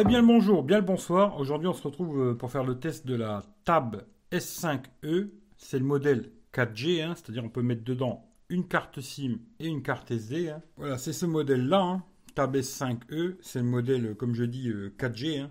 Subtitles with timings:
[0.00, 1.40] Eh bien le bonjour, bien le bonsoir.
[1.40, 5.30] Aujourd'hui on se retrouve euh, pour faire le test de la Tab S5e.
[5.56, 9.82] C'est le modèle 4G, hein, c'est-à-dire on peut mettre dedans une carte SIM et une
[9.82, 10.50] carte SD.
[10.50, 10.62] Hein.
[10.76, 11.80] Voilà, c'est ce modèle-là.
[11.80, 12.04] Hein.
[12.36, 15.40] Tab S5e, c'est le modèle, comme je dis, 4G.
[15.42, 15.46] Euh.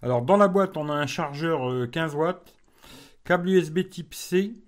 [0.00, 2.54] Alors dans la boîte, on a un chargeur 15 euh, watts,
[3.24, 4.62] câble USB type C,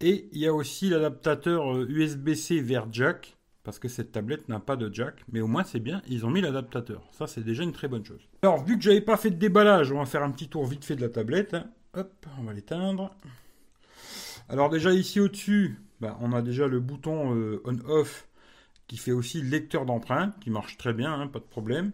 [0.00, 3.33] et il y a aussi l'adaptateur USB-C vers jack
[3.64, 6.30] parce que cette tablette n'a pas de jack, mais au moins c'est bien, ils ont
[6.30, 7.02] mis l'adaptateur.
[7.10, 8.28] Ça c'est déjà une très bonne chose.
[8.42, 10.84] Alors vu que j'avais pas fait de déballage, on va faire un petit tour vite
[10.84, 11.56] fait de la tablette.
[11.94, 13.14] Hop, on va l'éteindre.
[14.48, 18.28] Alors déjà ici au-dessus, bah, on a déjà le bouton euh, on-off
[18.86, 21.92] qui fait aussi lecteur d'empreintes, qui marche très bien, hein, pas de problème.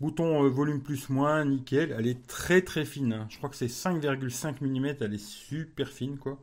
[0.00, 1.94] Bouton euh, volume plus moins, nickel.
[1.98, 3.14] Elle est très très fine.
[3.14, 3.26] Hein.
[3.30, 6.38] Je crois que c'est 5,5 mm, elle est super fine quoi.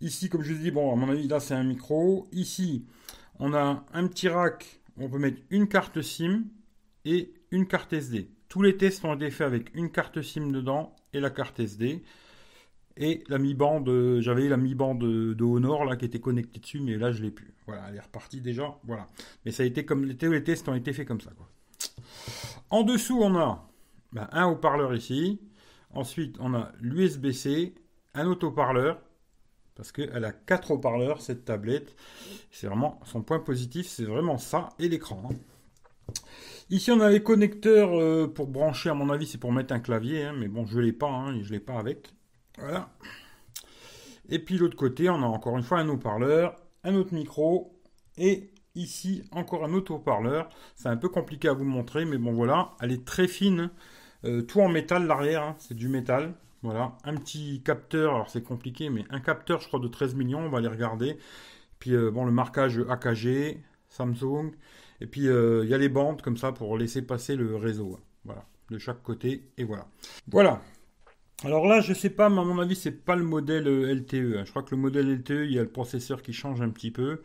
[0.00, 2.26] Ici, comme je vous dis, bon, à mon avis, là c'est un micro.
[2.32, 2.84] Ici,
[3.40, 6.44] on a un petit rack, on peut mettre une carte SIM
[7.04, 8.28] et une carte SD.
[8.48, 12.02] Tous les tests ont été faits avec une carte SIM dedans et la carte SD.
[12.96, 17.12] Et la mi-bande, j'avais la mi-bande de, Honor là qui était connectée dessus, mais là
[17.12, 17.54] je l'ai plus.
[17.66, 18.78] Voilà, elle est repartie déjà.
[18.84, 19.06] Voilà.
[19.44, 21.30] Mais ça a été comme les tests ont été faits comme ça.
[22.68, 23.68] En dessous, on a
[24.12, 25.40] ben, un haut-parleur ici.
[25.92, 27.74] Ensuite, on a l'USB-C,
[28.14, 29.00] un auto-parleur
[29.80, 31.96] parce qu'elle a quatre haut-parleurs, cette tablette.
[32.50, 35.30] C'est vraiment son point positif, c'est vraiment ça, et l'écran.
[35.30, 36.12] Hein.
[36.68, 39.80] Ici, on a les connecteurs euh, pour brancher, à mon avis, c'est pour mettre un
[39.80, 42.12] clavier, hein, mais bon, je ne l'ai pas, hein, je ne l'ai pas avec.
[42.58, 42.90] Voilà.
[44.28, 47.72] Et puis l'autre côté, on a encore une fois un haut-parleur, un autre micro,
[48.18, 50.50] et ici, encore un autre haut-parleur.
[50.76, 53.70] C'est un peu compliqué à vous montrer, mais bon, voilà, elle est très fine.
[54.26, 56.34] Euh, tout en métal, l'arrière, c'est du métal.
[56.62, 60.40] Voilà, un petit capteur, alors c'est compliqué, mais un capteur, je crois, de 13 millions,
[60.40, 61.16] on va les regarder.
[61.78, 63.58] Puis, euh, bon, le marquage AKG,
[63.88, 64.52] Samsung.
[65.00, 67.98] Et puis, euh, il y a les bandes comme ça pour laisser passer le réseau.
[68.24, 69.86] Voilà, de chaque côté, et voilà.
[70.28, 70.60] Voilà.
[71.42, 74.36] Alors là, je sais pas, mais à mon avis, c'est pas le modèle euh, LTE.
[74.36, 74.42] Hein.
[74.44, 76.90] Je crois que le modèle LTE, il y a le processeur qui change un petit
[76.90, 77.22] peu.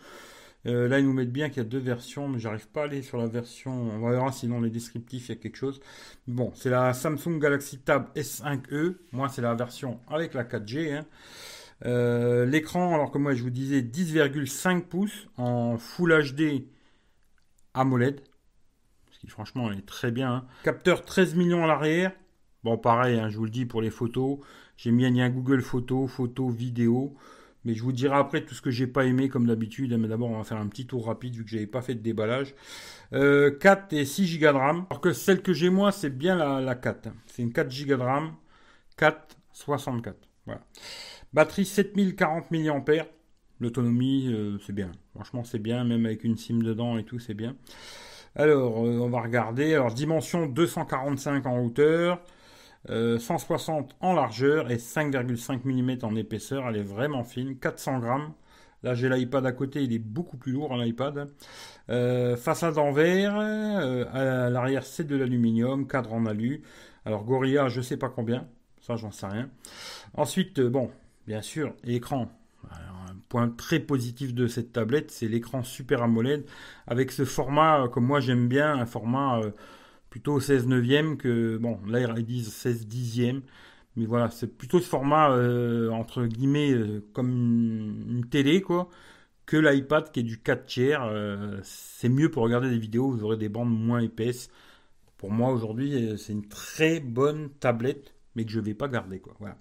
[0.66, 2.84] Euh, là, ils nous mettent bien qu'il y a deux versions, mais j'arrive pas à
[2.86, 3.72] aller sur la version.
[3.72, 5.80] On voir sinon les descriptifs, il y a quelque chose.
[6.28, 8.96] Bon, c'est la Samsung Galaxy Tab S5e.
[9.12, 10.94] Moi, c'est la version avec la 4G.
[10.94, 11.06] Hein.
[11.86, 16.68] Euh, l'écran, alors que moi je vous disais 10,5 pouces en Full HD
[17.74, 18.22] AMOLED.
[19.12, 20.32] Ce qui franchement est très bien.
[20.32, 20.46] Hein.
[20.64, 22.12] Capteur 13 millions à l'arrière.
[22.64, 24.40] Bon, pareil, je vous le dis pour les photos.
[24.78, 27.16] J'ai mis un lien Google Photos, photos, vidéo.
[27.66, 29.98] Mais je vous dirai après tout ce que j'ai pas aimé comme d'habitude.
[29.98, 32.00] Mais d'abord, on va faire un petit tour rapide vu que j'avais pas fait de
[32.00, 32.54] déballage.
[33.12, 33.58] 4 euh,
[33.92, 34.86] et 6 Go de RAM.
[34.90, 37.10] Alors que celle que j'ai moi, c'est bien la, 4.
[37.28, 38.36] C'est une 4 Go de RAM.
[38.98, 40.16] 4, 64.
[40.46, 40.62] Voilà.
[41.34, 43.06] Batterie 7040 mAh.
[43.60, 44.92] L'autonomie, euh, c'est bien.
[45.14, 45.84] Franchement, c'est bien.
[45.84, 47.56] Même avec une SIM dedans et tout, c'est bien.
[48.36, 49.74] Alors, euh, on va regarder.
[49.74, 52.22] Alors, dimension 245 en hauteur.
[52.88, 56.68] 160 euh, en largeur et 5,5 mm en épaisseur.
[56.68, 58.34] Elle est vraiment fine, 400 grammes.
[58.84, 61.30] Là, j'ai l'iPad à côté, il est beaucoup plus lourd, l'iPad.
[61.90, 66.62] Euh, façade en verre, euh, à l'arrière, c'est de l'aluminium, cadre en alu.
[67.04, 68.48] Alors, Gorilla, je sais pas combien,
[68.82, 69.50] ça, j'en sais rien.
[70.14, 70.92] Ensuite, bon,
[71.26, 72.30] bien sûr, l'écran.
[72.72, 76.46] Un point très positif de cette tablette, c'est l'écran Super AMOLED
[76.88, 79.42] avec ce format comme moi j'aime bien, un format
[80.16, 83.42] plutôt 16 neuvième que, bon, là ils disent 16 dixième,
[83.98, 87.28] mais voilà, c'est plutôt ce format, euh, entre guillemets, euh, comme
[88.08, 88.90] une, télé, quoi,
[89.46, 91.04] que l'iPad qui est du 4 tiers.
[91.04, 94.50] Euh, c'est mieux pour regarder des vidéos, vous aurez des bandes moins épaisses.
[95.18, 99.36] Pour moi, aujourd'hui, c'est une très bonne tablette, mais que je vais pas garder, quoi,
[99.42, 99.58] voilà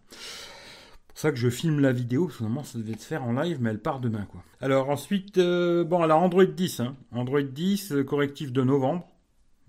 [1.08, 3.70] pour ça que je filme la vidéo, parce ça devait se faire en live, mais
[3.70, 4.42] elle part demain quoi.
[4.60, 6.96] Alors ensuite, bon, elle a Android 10, hein.
[7.12, 9.06] Android 10, correctif de novembre.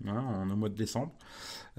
[0.04, 1.12] En un mois de décembre.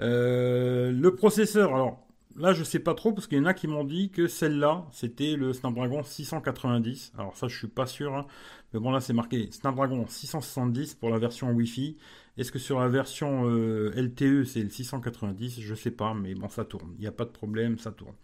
[0.02, 3.68] Euh, le processeur, alors là je sais pas trop parce qu'il y en a qui
[3.68, 7.14] m'ont dit que celle-là c'était le Snapdragon 690.
[7.18, 8.26] Alors ça je suis pas sûr, hein.
[8.74, 11.98] mais bon là c'est marqué Snapdragon 670 pour la version Wi-Fi.
[12.38, 16.50] Est-ce que sur la version euh, LTE c'est le 690 Je sais pas, mais bon
[16.50, 16.94] ça tourne.
[16.98, 18.16] Il n'y a pas de problème, ça tourne.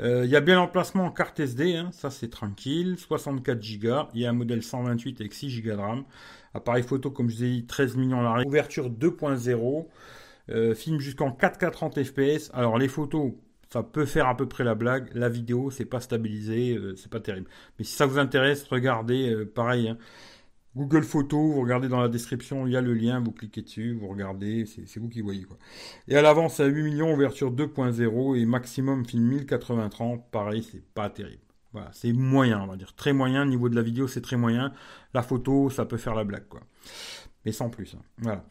[0.00, 4.08] Euh, il y a bien l'emplacement en carte SD, hein, ça c'est tranquille, 64 Go.
[4.14, 6.04] Il y a un modèle 128 avec 6 Go de RAM.
[6.54, 8.46] Appareil photo, comme je vous ai dit, 13 millions l'arrêt.
[8.46, 9.86] Ouverture 2.0.
[10.50, 12.50] Euh, film jusqu'en 4K 30 fps.
[12.52, 13.32] Alors les photos,
[13.72, 15.10] ça peut faire à peu près la blague.
[15.14, 17.48] La vidéo, c'est pas stabilisé, euh, c'est pas terrible.
[17.78, 19.88] Mais si ça vous intéresse, regardez, pareil.
[19.88, 19.98] Hein.
[20.76, 23.94] Google Photos, vous regardez dans la description, il y a le lien, vous cliquez dessus,
[23.94, 25.56] vous regardez, c'est vous qui voyez quoi.
[26.08, 29.90] Et à l'avant, c'est à 8 millions, ouverture 2.0 et maximum film 1080
[30.32, 31.43] pareil, c'est pas terrible.
[31.74, 33.44] Voilà, c'est moyen, on va dire, très moyen.
[33.44, 34.72] Niveau de la vidéo, c'est très moyen.
[35.12, 36.60] La photo, ça peut faire la blague, quoi.
[37.44, 37.94] Mais sans plus.
[37.94, 38.02] Hein.
[38.18, 38.44] Voilà.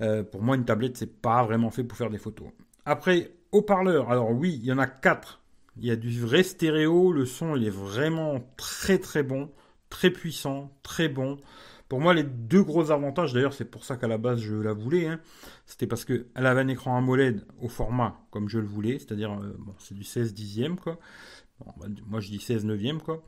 [0.00, 2.48] Euh, pour moi, une tablette, c'est pas vraiment fait pour faire des photos.
[2.84, 4.10] Après, haut-parleur.
[4.10, 5.42] Alors oui, il y en a quatre.
[5.76, 7.12] Il y a du vrai stéréo.
[7.12, 9.50] Le son, il est vraiment très très bon,
[9.90, 11.36] très puissant, très bon.
[11.88, 14.74] Pour moi, les deux gros avantages, d'ailleurs, c'est pour ça qu'à la base je la
[14.74, 15.20] voulais, hein,
[15.64, 19.56] c'était parce qu'elle avait un écran AMOLED au format comme je le voulais, c'est-à-dire, euh,
[19.58, 20.98] bon, c'est du 16 dixième, quoi.
[22.06, 23.22] Moi, je dis 16 neuvième, quoi.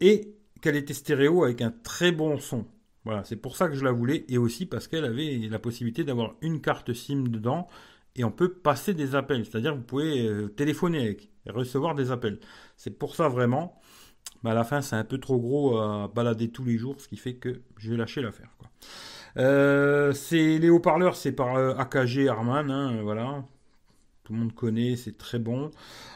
[0.00, 2.66] Et qu'elle était stéréo avec un très bon son.
[3.04, 6.04] Voilà, c'est pour ça que je la voulais, et aussi parce qu'elle avait la possibilité
[6.04, 7.68] d'avoir une carte SIM dedans,
[8.14, 12.10] et on peut passer des appels, c'est-à-dire vous pouvez euh, téléphoner avec et recevoir des
[12.10, 12.38] appels.
[12.76, 13.80] C'est pour ça vraiment
[14.42, 17.08] mais à la fin, c'est un peu trop gros à balader tous les jours, ce
[17.08, 18.50] qui fait que je vais lâcher l'affaire.
[19.36, 23.44] Euh, c'est les haut-parleurs, c'est par euh, AKG Harman, hein, voilà.
[24.30, 25.72] Tout le monde connaît, c'est très bon.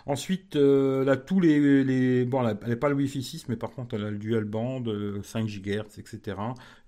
[0.06, 3.96] Ensuite, euh, tous les, les bon, elle n'est pas le Wi-Fi 6, mais par contre,
[3.96, 4.84] elle a le dual band,
[5.20, 6.36] 5 GHz, etc.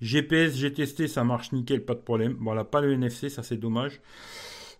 [0.01, 2.35] GPS, j'ai testé, ça marche nickel, pas de problème.
[2.35, 4.01] Bon, elle n'a pas le NFC, ça c'est dommage.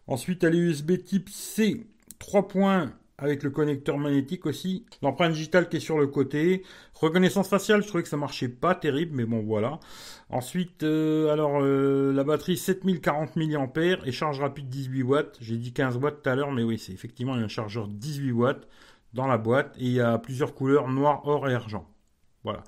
[0.07, 1.85] Ensuite, elle est USB type C,
[2.21, 4.85] 3 points avec le connecteur magnétique aussi.
[5.03, 6.63] L'empreinte digitale qui est sur le côté.
[6.95, 9.81] Reconnaissance faciale, je trouvais que ça marchait pas terrible, mais bon voilà.
[10.29, 13.69] Ensuite, euh, alors euh, la batterie 7040 mAh
[14.05, 15.39] et charge rapide 18 watts.
[15.41, 18.69] J'ai dit 15 watts tout à l'heure, mais oui, c'est effectivement un chargeur 18 watts
[19.15, 21.89] dans la boîte et il y a plusieurs couleurs noir, or et argent.
[22.45, 22.63] Voilà.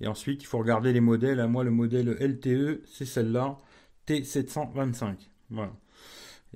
[0.00, 1.40] Et ensuite, il faut regarder les modèles.
[1.40, 3.58] À moi, le modèle LTE, c'est celle-là,
[4.06, 5.16] T725.
[5.50, 5.72] Voilà.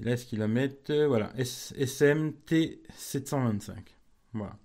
[0.01, 3.97] Et là, est-ce qu'ils la mettent euh, Voilà, SMT 725.
[4.33, 4.57] Voilà.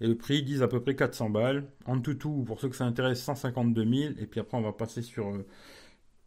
[0.00, 1.64] Et le prix, ils disent à peu près 400 balles.
[1.86, 4.14] En tout, tout, pour ceux que ça intéresse, 152 000.
[4.20, 5.46] Et puis après, on va passer sur euh,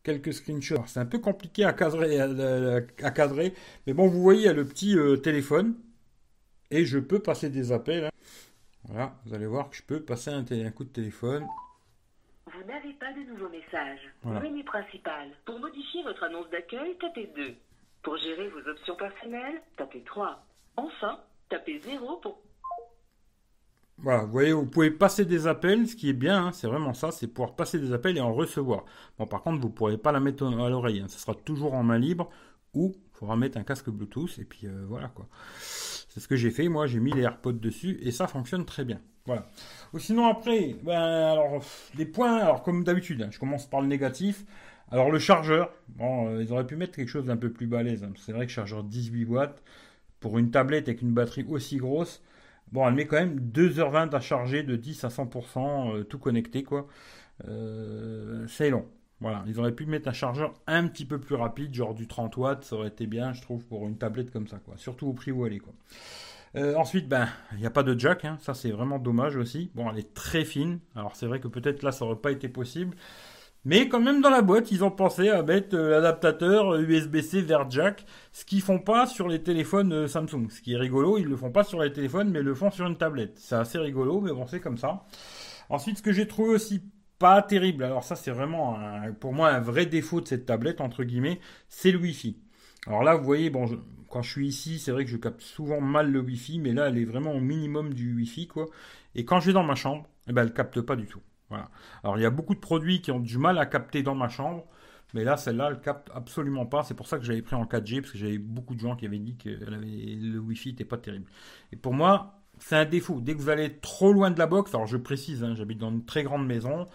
[0.03, 0.83] quelques screenshots.
[0.87, 3.53] C'est un peu compliqué à cadrer, à, cadrer.
[3.85, 5.75] Mais bon, vous voyez, il y a le petit euh, téléphone.
[6.71, 8.05] Et je peux passer des appels.
[8.05, 8.11] Hein.
[8.85, 11.45] Voilà, vous allez voir que je peux passer un, un coup de téléphone.
[12.45, 13.99] Vous n'avez pas de nouveaux messages.
[14.23, 15.29] Menu principal.
[15.45, 17.55] Pour modifier votre annonce d'accueil, tapez 2.
[18.07, 20.41] Pour gérer vos options personnelles, tapez 3.
[20.77, 21.19] Enfin,
[21.49, 22.41] tapez 0 pour...
[23.97, 26.93] Voilà, vous voyez, vous pouvez passer des appels, ce qui est bien, hein, c'est vraiment
[26.93, 28.85] ça, c'est pouvoir passer des appels et en recevoir.
[29.19, 31.73] Bon, par contre, vous ne pourrez pas la mettre à l'oreille, hein, ça sera toujours
[31.73, 32.29] en main libre
[32.73, 35.27] ou il faudra mettre un casque Bluetooth et puis euh, voilà quoi.
[35.59, 38.85] C'est ce que j'ai fait, moi j'ai mis les AirPods dessus et ça fonctionne très
[38.85, 39.01] bien.
[39.25, 39.45] Voilà.
[39.93, 41.61] Ou sinon après, ben alors
[41.97, 44.45] les points, alors comme d'habitude, hein, je commence par le négatif.
[44.91, 48.03] Alors le chargeur, bon, euh, ils auraient pu mettre quelque chose d'un peu plus balèze.
[48.03, 48.13] Hein.
[48.15, 49.61] C'est vrai que chargeur 18 watts
[50.19, 52.23] pour une tablette avec une batterie aussi grosse,
[52.71, 56.63] bon, elle met quand même 2h20 à charger de 10 à 100%, euh, tout connecté
[56.63, 56.87] quoi.
[57.47, 58.85] Euh, c'est long.
[59.19, 62.37] Voilà, ils auraient pu mettre un chargeur un petit peu plus rapide, genre du 30
[62.37, 64.59] watts, ça aurait été bien, je trouve, pour une tablette comme ça.
[64.75, 68.37] Surtout au prix où elle est, ensuite, ben, il n'y a pas de jack, hein.
[68.39, 69.71] ça c'est vraiment dommage aussi.
[69.73, 72.47] Bon, elle est très fine, alors c'est vrai que peut-être là ça aurait pas été
[72.47, 72.95] possible.
[73.65, 77.69] Mais quand même dans la boîte, ils ont pensé à mettre euh, l'adaptateur USB-C vers
[77.69, 80.49] jack, ce qu'ils font pas sur les téléphones euh, Samsung.
[80.49, 82.87] Ce qui est rigolo, ils le font pas sur les téléphones, mais le font sur
[82.87, 83.37] une tablette.
[83.37, 85.05] C'est assez rigolo, mais bon, c'est comme ça.
[85.69, 86.81] Ensuite, ce que j'ai trouvé aussi
[87.19, 88.77] pas terrible, alors ça c'est vraiment
[89.19, 92.37] pour moi un vrai défaut de cette tablette, entre guillemets, c'est le Wi-Fi.
[92.85, 93.65] Alors là, vous voyez, bon,
[94.09, 96.87] quand je suis ici, c'est vrai que je capte souvent mal le Wi-Fi, mais là,
[96.87, 98.67] elle est vraiment au minimum du Wi-Fi, quoi.
[99.15, 101.21] Et quand je vais dans ma chambre, eh ben, elle capte pas du tout.
[101.49, 101.69] Voilà.
[102.03, 104.29] Alors il y a beaucoup de produits qui ont du mal à capter dans ma
[104.29, 104.65] chambre,
[105.13, 106.83] mais là celle-là elle capte absolument pas.
[106.83, 109.05] C'est pour ça que j'avais pris en 4G parce que j'avais beaucoup de gens qui
[109.05, 111.29] avaient dit que le Wi-Fi n'était pas terrible.
[111.71, 113.21] Et pour moi c'est un défaut.
[113.21, 115.91] Dès que vous allez trop loin de la box, alors je précise, hein, j'habite dans
[115.91, 116.87] une très grande maison.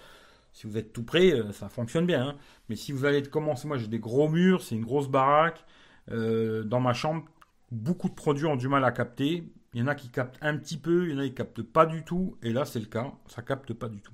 [0.52, 2.28] Si vous êtes tout près, euh, ça fonctionne bien.
[2.28, 2.36] Hein.
[2.68, 5.64] Mais si vous allez commencer, moi j'ai des gros murs, c'est une grosse baraque.
[6.10, 7.24] Euh, dans ma chambre,
[7.70, 9.44] beaucoup de produits ont du mal à capter.
[9.74, 11.62] Il y en a qui captent un petit peu, il y en a qui captent
[11.62, 12.36] pas du tout.
[12.42, 14.12] Et là, c'est le cas, ça capte pas du tout.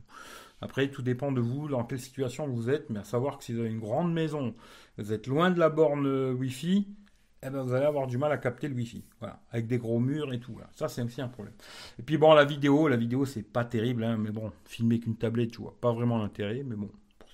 [0.61, 3.53] Après, tout dépend de vous, dans quelle situation vous êtes, mais à savoir que si
[3.53, 4.55] vous avez une grande maison,
[4.99, 6.89] vous êtes loin de la borne Wi-Fi,
[7.43, 9.05] eh ben, vous allez avoir du mal à capter le Wi-Fi.
[9.21, 10.59] Voilà, avec des gros murs et tout.
[10.73, 11.55] Ça, c'est aussi un problème.
[11.99, 15.17] Et puis bon, la vidéo, la vidéo, c'est pas terrible, hein, mais bon, filmer qu'une
[15.17, 16.91] tablette, tu vois pas vraiment l'intérêt, mais bon,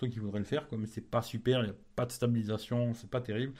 [0.08, 3.10] qui voudraient le faire, comme c'est pas super, il n'y a pas de stabilisation, c'est
[3.10, 3.54] pas terrible.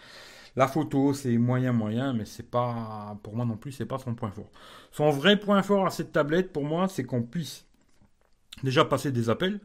[0.57, 4.15] La photo, c'est moyen moyen, mais c'est pas, pour moi non plus, c'est pas son
[4.15, 4.51] point fort.
[4.93, 7.67] Son vrai point fort à cette tablette, pour moi, c'est qu'on puisse
[8.63, 9.61] déjà passer des appels,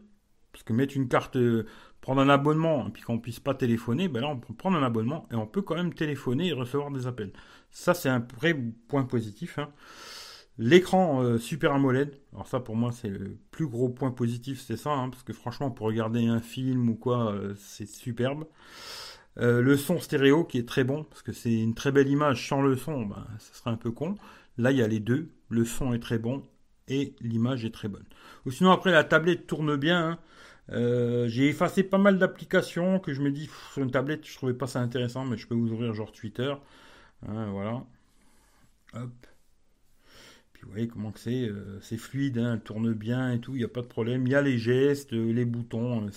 [0.51, 1.65] parce que mettre une carte, euh,
[2.01, 4.83] prendre un abonnement, et puis qu'on puisse pas téléphoner, ben là on peut prendre un
[4.83, 7.31] abonnement et on peut quand même téléphoner et recevoir des appels.
[7.71, 8.55] Ça c'est un vrai
[8.87, 9.59] point positif.
[9.59, 9.69] Hein.
[10.59, 14.77] L'écran euh, Super AMOLED, alors ça pour moi c'est le plus gros point positif, c'est
[14.77, 18.45] ça, hein, parce que franchement pour regarder un film ou quoi, euh, c'est superbe.
[19.37, 22.61] le son stéréo qui est très bon, parce que c'est une très belle image sans
[22.61, 24.15] le son, ben, ça serait un peu con.
[24.57, 26.43] Là il y a les deux, le son est très bon
[26.89, 28.05] et l'image est très bonne.
[28.45, 30.11] Ou sinon après la tablette tourne bien.
[30.11, 30.19] Hein.
[30.71, 34.53] Euh, j'ai effacé pas mal d'applications que je me dis sur une tablette je trouvais
[34.53, 36.53] pas ça intéressant mais je peux vous ouvrir genre Twitter.
[37.27, 37.85] Hein, voilà.
[38.93, 39.28] Hop.
[40.63, 43.65] Vous voyez comment que c'est, euh, c'est fluide, hein, tourne bien et tout, il n'y
[43.65, 44.27] a pas de problème.
[44.27, 46.09] Il y a les gestes, les boutons.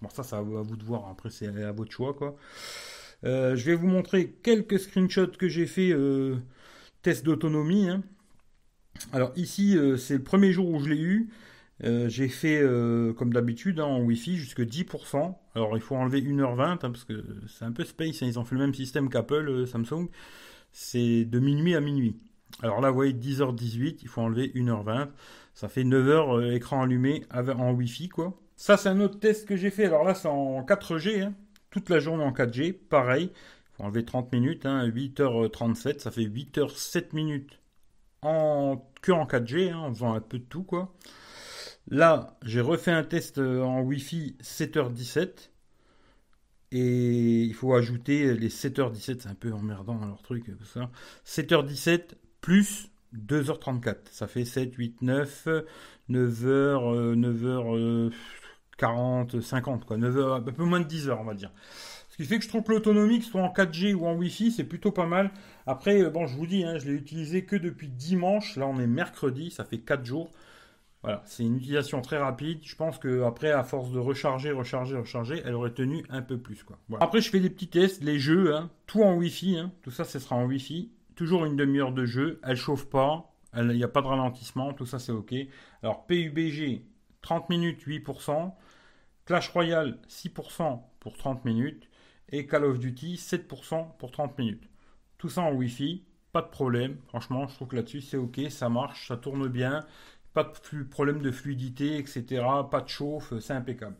[0.00, 1.08] Bon, ça, ça à vous de voir.
[1.08, 2.36] Après, c'est à votre choix, quoi.
[3.22, 5.92] je vais vous montrer quelques screenshots que j'ai fait
[7.02, 7.88] test d'autonomie.
[7.88, 8.02] Hein.
[9.12, 11.30] Alors ici, c'est le premier jour où je l'ai eu.
[11.84, 15.38] Euh, j'ai fait, euh, comme d'habitude, hein, en Wi-Fi jusque 10%.
[15.54, 18.20] Alors, il faut enlever 1h20, hein, parce que c'est un peu space.
[18.20, 20.08] Ils ont fait le même système qu'Apple, euh, Samsung.
[20.72, 22.16] C'est de minuit à minuit.
[22.62, 25.08] Alors là, vous voyez, 10h18, il faut enlever 1h20.
[25.54, 28.38] Ça fait 9h écran allumé en Wi-Fi, quoi.
[28.56, 29.86] Ça, c'est un autre test que j'ai fait.
[29.86, 31.32] Alors là, c'est en 4G,
[31.70, 32.72] toute la journée en 4G.
[32.72, 37.58] Pareil, il faut enlever 30 minutes, 8h37, ça fait 8h07 minutes
[38.22, 40.66] en, que en 4G, en faisant un peu de tout.
[41.88, 45.50] Là, j'ai refait un test euh, en Wi-Fi 7h17.
[46.74, 50.90] Et il faut ajouter les 7h17, c'est un peu emmerdant leur truc, tout ça.
[51.26, 53.96] 7h17 plus 2h34.
[54.10, 55.48] Ça fait 7, 8, 9,
[56.10, 58.12] 9h, 9h
[58.76, 59.96] 40, 50, quoi.
[59.96, 61.52] 9h, un peu moins de 10 h on va dire.
[62.10, 64.14] Ce qui fait que je trouve que l'autonomie, que ce soit en 4G ou en
[64.14, 65.30] Wi-Fi, c'est plutôt pas mal.
[65.66, 68.56] Après, euh, bon, je vous dis, hein, je l'ai utilisé que depuis dimanche.
[68.56, 70.30] Là, on est mercredi, ça fait 4 jours.
[71.02, 72.58] Voilà, c'est une utilisation très rapide.
[72.62, 76.62] Je pense qu'après, à force de recharger, recharger, recharger, elle aurait tenu un peu plus.
[76.62, 76.78] Quoi.
[77.00, 79.58] Après, je fais des petits tests, les jeux, hein, tout en Wi-Fi.
[79.58, 79.72] Hein.
[79.82, 80.90] tout ça, ce sera en Wi-Fi.
[81.14, 82.40] Toujours une demi-heure de jeu.
[82.44, 83.32] Elle chauffe pas.
[83.56, 84.72] Il n'y a pas de ralentissement.
[84.72, 85.34] Tout ça, c'est OK.
[85.82, 86.86] Alors, PUBG,
[87.20, 88.52] 30 minutes, 8%.
[89.24, 91.88] Clash Royale, 6% pour 30 minutes.
[92.30, 94.68] Et Call of Duty, 7% pour 30 minutes.
[95.18, 96.04] Tout ça en Wi-Fi.
[96.32, 96.96] Pas de problème.
[97.08, 98.40] Franchement, je trouve que là-dessus, c'est OK.
[98.48, 99.08] Ça marche.
[99.08, 99.84] Ça tourne bien.
[100.32, 102.42] Pas de problème de fluidité, etc.
[102.70, 103.96] Pas de chauffe, c'est impeccable.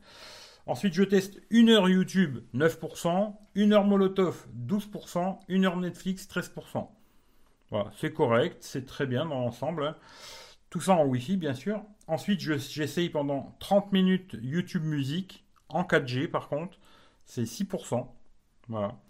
[0.66, 6.88] Ensuite, je teste une heure YouTube, 9%, une heure Molotov, 12%, une heure Netflix, 13%.
[7.72, 9.96] Voilà, c'est correct, c'est très bien dans l'ensemble.
[10.68, 11.82] Tout ça en Wi-Fi, bien sûr.
[12.06, 16.78] Ensuite, j'essaye pendant 30 minutes YouTube musique, en 4G par contre,
[17.24, 18.06] c'est 6%.
[18.68, 19.00] Voilà.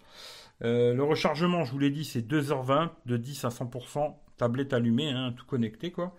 [0.63, 5.09] Euh, le rechargement, je vous l'ai dit, c'est 2h20, de 10 à 100%, tablette allumée,
[5.11, 6.15] hein, tout connecté, quoi.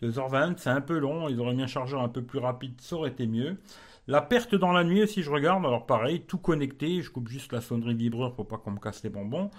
[0.00, 1.28] 2h20, c'est un peu long.
[1.28, 3.60] Ils auraient mis un chargeur un peu plus rapide, ça aurait été mieux.
[4.06, 5.66] La perte dans la nuit aussi, je regarde.
[5.66, 7.02] Alors pareil, tout connecté.
[7.02, 9.50] Je coupe juste la sonnerie vibreur pour pas qu'on me casse les bonbons.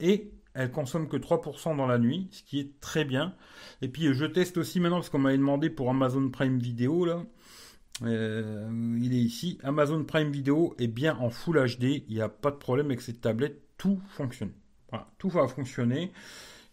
[0.00, 3.34] Et elle consomme que 3% dans la nuit, ce qui est très bien.
[3.82, 7.06] Et puis je teste aussi maintenant, parce qu'on m'avait demandé pour Amazon Prime Video.
[8.02, 9.58] Euh, il est ici.
[9.62, 12.04] Amazon Prime Video est bien en Full HD.
[12.08, 13.60] Il n'y a pas de problème avec cette tablette.
[13.76, 14.52] Tout fonctionne.
[14.90, 16.12] Voilà, tout va fonctionner.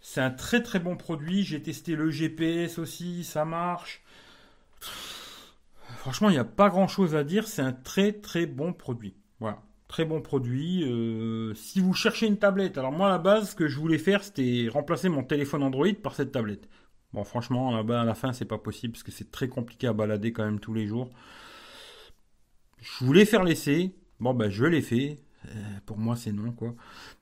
[0.02, 1.44] C'est un très très bon produit.
[1.44, 4.04] J'ai testé le GPS aussi, ça marche.
[5.98, 7.48] Franchement, il n'y a pas grand chose à dire.
[7.48, 9.16] C'est un très très bon produit.
[9.40, 9.62] Voilà.
[9.88, 10.84] Très bon produit.
[10.84, 13.98] Euh, si vous cherchez une tablette, alors moi à la base, ce que je voulais
[13.98, 16.68] faire, c'était remplacer mon téléphone Android par cette tablette.
[17.14, 20.34] Bon, franchement, à la fin, c'est pas possible parce que c'est très compliqué à balader
[20.34, 21.10] quand même tous les jours.
[22.82, 23.96] Je voulais faire l'essai.
[24.20, 25.20] Bon, ben, je l'ai fait.
[25.46, 25.50] Euh,
[25.86, 26.76] pour moi, c'est non, quoi.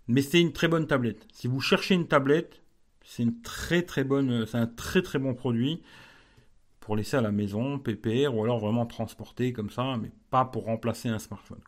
[0.08, 1.28] Mais c'est une très bonne tablette.
[1.34, 2.62] Si vous cherchez une tablette,
[3.04, 5.82] c'est une très très bonne, c'est un très très bon produit
[6.80, 10.66] pour laisser à la maison, PPR, ou alors vraiment transporter comme ça, mais pas pour
[10.66, 11.60] remplacer un smartphone.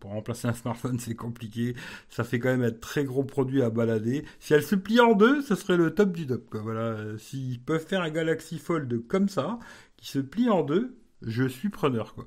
[0.00, 1.74] Pour remplacer un smartphone, c'est compliqué.
[2.08, 4.24] Ça fait quand même un très gros produit à balader.
[4.40, 6.44] Si elle se plie en deux, ce serait le top du top.
[6.52, 6.96] Voilà.
[7.18, 9.58] S'ils peuvent faire un Galaxy Fold comme ça,
[9.96, 12.14] qui se plie en deux, je suis preneur.
[12.14, 12.26] Quoi.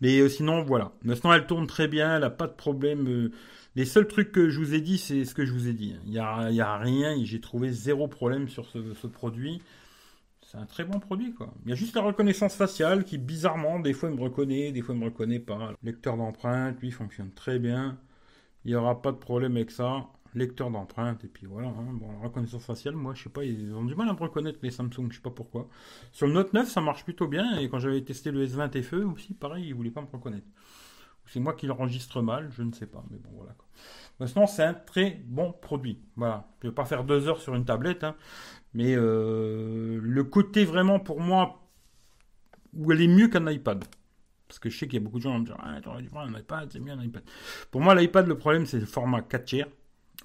[0.00, 0.92] Mais euh, sinon, voilà.
[1.02, 3.08] Maintenant, elle tourne très bien, elle n'a pas de problème.
[3.08, 3.30] Euh,
[3.74, 5.94] les seuls trucs que je vous ai dit, c'est ce que je vous ai dit.
[6.06, 9.60] Il n'y a, rien, j'ai trouvé zéro problème sur ce, produit.
[10.46, 11.52] C'est un très bon produit, quoi.
[11.64, 14.80] Il y a juste la reconnaissance faciale qui, bizarrement, des fois il me reconnaît, des
[14.80, 15.72] fois il me reconnaît pas.
[15.82, 17.98] lecteur d'empreinte, lui, fonctionne très bien.
[18.64, 20.06] Il n'y aura pas de problème avec ça.
[20.34, 21.68] Lecteur d'empreinte, et puis voilà.
[21.68, 21.88] Hein.
[21.94, 24.60] Bon, la reconnaissance faciale, moi, je sais pas, ils ont du mal à me reconnaître,
[24.62, 25.68] les Samsung, je sais pas pourquoi.
[26.12, 28.96] Sur le Note 9, ça marche plutôt bien, et quand j'avais testé le S20 FE
[28.96, 30.46] aussi, pareil, ils voulaient pas me reconnaître.
[31.26, 33.56] C'est moi qui l'enregistre mal, je ne sais pas, mais bon, voilà.
[34.20, 36.00] Maintenant, c'est un très bon produit.
[36.16, 36.48] Voilà.
[36.60, 38.14] Je ne vais pas faire deux heures sur une tablette, hein,
[38.76, 41.62] mais euh, le côté vraiment pour moi
[42.74, 43.82] où elle est mieux qu'un iPad.
[44.46, 46.02] Parce que je sais qu'il y a beaucoup de gens qui me dire Ah, t'aurais
[46.02, 47.22] dû prendre un iPad, c'est mieux un iPad.
[47.70, 49.68] Pour moi, l'iPad, le problème, c'est le format 4 tiers.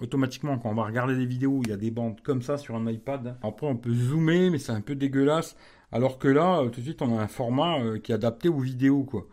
[0.01, 2.75] Automatiquement, quand on va regarder des vidéos, il y a des bandes comme ça sur
[2.75, 3.37] un iPad.
[3.41, 5.55] Après, on peut zoomer, mais c'est un peu dégueulasse.
[5.93, 8.59] Alors que là, tout de suite, on a un format euh, qui est adapté aux
[8.59, 9.27] vidéos, quoi.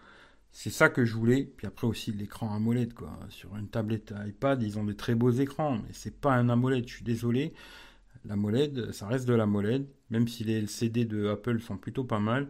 [0.53, 1.43] C'est ça que je voulais.
[1.57, 3.19] Puis après aussi l'écran AMOLED quoi.
[3.29, 6.89] Sur une tablette iPad, ils ont des très beaux écrans, mais c'est pas un AMOLED.
[6.89, 7.53] Je suis désolé.
[8.25, 12.49] L'AMOLED, ça reste de l'AMOLED, même si les LCD de Apple sont plutôt pas mal.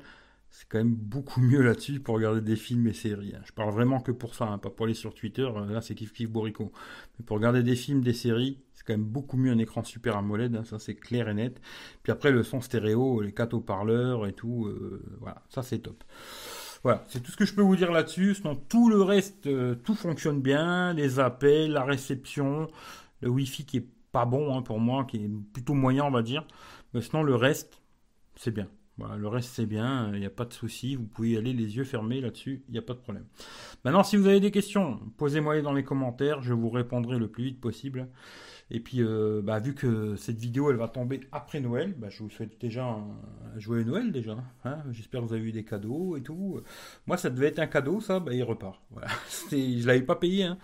[0.51, 3.35] c'est quand même beaucoup mieux là-dessus pour regarder des films et séries.
[3.37, 3.43] Hein.
[3.45, 5.95] Je parle vraiment que pour ça, hein, pas pour aller sur Twitter, euh, là c'est
[5.95, 6.73] kiff kiff borico.
[7.19, 10.17] Mais pour regarder des films, des séries, c'est quand même beaucoup mieux un écran super
[10.17, 11.61] AMOLED, hein, ça c'est clair et net.
[12.03, 16.03] Puis après le son stéréo, les quatre haut-parleurs et tout, euh, voilà, ça c'est top.
[16.83, 18.37] Voilà, c'est tout ce que je peux vous dire là-dessus.
[18.37, 20.93] Sinon, tout le reste, euh, tout fonctionne bien.
[20.95, 22.69] Les appels, la réception,
[23.21, 26.47] le Wi-Fi qui est pas bon pour moi, qui est plutôt moyen, on va dire.
[26.95, 27.83] Mais sinon, le reste,
[28.37, 28.69] c'est bien.
[29.17, 31.85] Le reste c'est bien, il n'y a pas de souci, vous pouvez aller les yeux
[31.85, 33.27] fermés là-dessus, il n'y a pas de problème.
[33.85, 37.45] Maintenant, si vous avez des questions, posez-moi-les dans les commentaires, je vous répondrai le plus
[37.45, 38.09] vite possible.
[38.71, 42.23] Et puis, euh, bah, vu que cette vidéo elle va tomber après Noël, bah, je
[42.23, 43.07] vous souhaite déjà un
[43.59, 44.37] joyeux Noël déjà.
[44.65, 44.79] Hein.
[44.91, 46.61] J'espère que vous avez eu des cadeaux et tout.
[47.07, 48.81] Moi, ça devait être un cadeau, ça, bah, il repart.
[48.91, 49.09] Voilà.
[49.51, 50.59] Je l'avais pas payé, hein.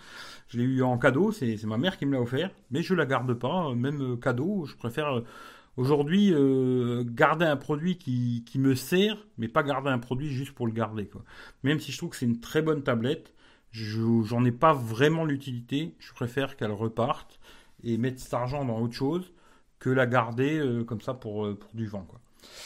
[0.47, 3.05] je l'ai eu en cadeau, c'est ma mère qui me l'a offert, mais je la
[3.05, 5.23] garde pas, même cadeau, je préfère
[5.77, 10.67] Aujourd'hui, euh, garder un produit qui, me sert, mais pas garder un produit juste pour
[10.67, 11.09] le garder.
[11.63, 13.33] Même si je trouve que c'est une très bonne tablette,
[13.73, 15.93] j'en ai pas vraiment l'utilité.
[15.99, 17.41] Je préfère qu'elle reparte
[17.85, 19.31] et mettre cet argent dans autre chose
[19.79, 22.05] que la garder euh, comme ça pour, euh, pour du vent.
[22.09, 22.19] Quoi.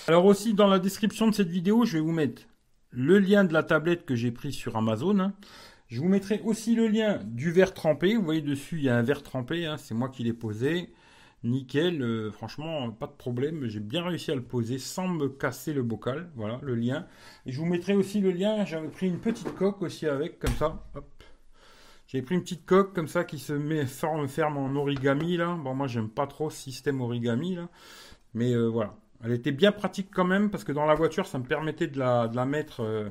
[0.08, 2.44] Alors aussi, dans la description de cette vidéo, je vais vous mettre
[2.92, 5.20] le lien de la tablette que j'ai pris sur Amazon.
[5.20, 5.34] Hein.
[5.88, 8.16] Je vous mettrai aussi le lien du verre trempé.
[8.16, 9.66] Vous voyez dessus, il y a un verre trempé.
[9.66, 9.78] Hein.
[9.78, 10.90] c'est moi qui l'ai posé
[11.44, 13.68] nickel, euh, franchement, pas de problème.
[13.68, 16.30] J'ai bien réussi à le poser sans me casser le bocal.
[16.36, 17.06] Voilà, le lien.
[17.46, 18.66] Et je vous mettrai aussi le lien.
[18.66, 20.84] J'avais pris une petite coque aussi avec, comme ça.
[22.12, 25.56] J'ai pris une petite coque comme ça qui se met ferme, ferme en origami là.
[25.64, 27.70] Bon, moi j'aime pas trop ce système origami là.
[28.34, 28.96] Mais euh, voilà.
[29.24, 32.00] Elle était bien pratique quand même parce que dans la voiture ça me permettait de
[32.00, 33.10] la, mettre euh,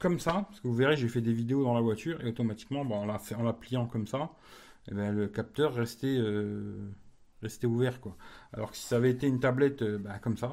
[0.00, 0.46] comme ça.
[0.48, 3.06] Parce que vous verrez, j'ai fait des vidéos dans la voiture et automatiquement, bon, en,
[3.06, 4.30] la, en la pliant comme ça,
[4.90, 6.90] eh ben, le capteur restait, euh,
[7.40, 8.00] restait ouvert.
[8.00, 8.16] Quoi.
[8.52, 10.50] Alors que si ça avait été une tablette bah, comme ça,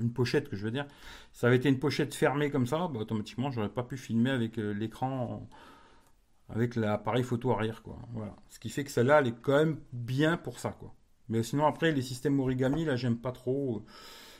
[0.00, 0.86] une pochette que je veux dire,
[1.32, 4.30] si ça avait été une pochette fermée comme ça, bah, automatiquement j'aurais pas pu filmer
[4.30, 5.48] avec l'écran,
[6.48, 7.82] avec l'appareil photo arrière.
[7.82, 7.98] Quoi.
[8.12, 8.34] Voilà.
[8.48, 10.70] Ce qui fait que celle-là, elle est quand même bien pour ça.
[10.70, 10.94] Quoi.
[11.28, 13.84] Mais sinon après, les systèmes origami, là j'aime pas trop.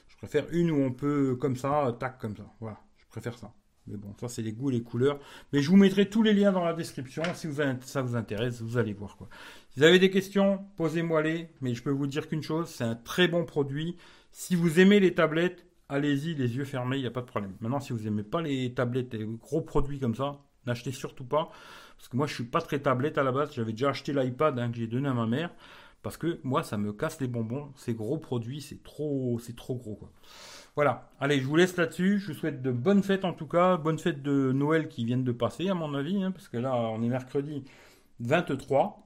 [0.08, 2.50] Je préfère une où on peut comme ça, tac comme ça.
[2.60, 3.52] Voilà, je préfère ça.
[3.86, 5.18] Mais bon, ça c'est les goûts les couleurs.
[5.52, 7.22] Mais je vous mettrai tous les liens dans la description.
[7.34, 7.48] Si
[7.82, 9.28] ça vous intéresse, vous allez voir quoi.
[9.70, 11.48] Si vous avez des questions, posez-moi les.
[11.60, 13.96] Mais je peux vous dire qu'une chose, c'est un très bon produit.
[14.30, 17.54] Si vous aimez les tablettes, allez-y les yeux fermés, il n'y a pas de problème.
[17.60, 20.38] Maintenant, si vous n'aimez pas les tablettes et les gros produits comme ça,
[20.68, 21.50] n'achetez surtout pas.
[21.96, 23.52] Parce que moi, je suis pas très tablette à la base.
[23.54, 25.50] J'avais déjà acheté l'iPad hein, que j'ai donné à ma mère.
[26.02, 27.72] Parce que moi, ça me casse les bonbons.
[27.76, 30.10] Ces gros produits, c'est trop, c'est trop gros quoi.
[30.76, 31.10] Voilà.
[31.18, 32.20] Allez, je vous laisse là-dessus.
[32.20, 33.76] Je vous souhaite de bonnes fêtes en tout cas.
[33.76, 36.72] Bonnes fêtes de Noël qui viennent de passer, à mon avis, hein, parce que là,
[36.76, 37.64] on est mercredi
[38.20, 39.04] 23.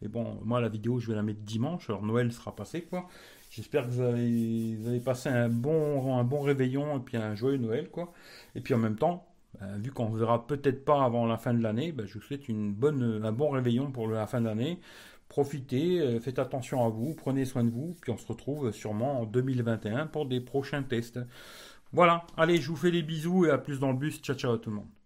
[0.00, 1.90] Mais bon, moi, la vidéo, je vais la mettre dimanche.
[1.90, 3.08] Alors, Noël sera passé, quoi.
[3.50, 7.88] J'espère que vous avez, passé un bon, un bon réveillon et puis un joyeux Noël,
[7.90, 8.12] quoi.
[8.54, 9.26] Et puis en même temps,
[9.60, 12.20] ben, vu qu'on ne verra peut-être pas avant la fin de l'année, ben, je vous
[12.20, 14.80] souhaite une bonne, un bon réveillon pour la fin d'année
[15.28, 19.20] profitez, euh, faites attention à vous, prenez soin de vous, puis on se retrouve sûrement
[19.20, 21.20] en 2021 pour des prochains tests.
[21.92, 24.20] Voilà, allez, je vous fais les bisous et à plus dans le bus.
[24.20, 24.97] Ciao ciao tout le monde.